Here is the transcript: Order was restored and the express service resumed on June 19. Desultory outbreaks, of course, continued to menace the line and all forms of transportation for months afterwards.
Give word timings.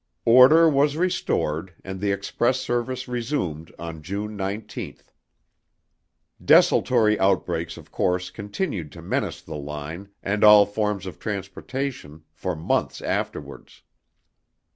Order 0.25 0.67
was 0.67 0.97
restored 0.97 1.75
and 1.83 1.99
the 2.01 2.11
express 2.11 2.59
service 2.59 3.07
resumed 3.07 3.71
on 3.77 4.01
June 4.01 4.35
19. 4.35 4.97
Desultory 6.43 7.19
outbreaks, 7.19 7.77
of 7.77 7.91
course, 7.91 8.31
continued 8.31 8.91
to 8.93 9.03
menace 9.03 9.43
the 9.43 9.53
line 9.57 10.09
and 10.23 10.43
all 10.43 10.65
forms 10.65 11.05
of 11.05 11.19
transportation 11.19 12.23
for 12.33 12.55
months 12.55 13.03
afterwards. 13.03 13.83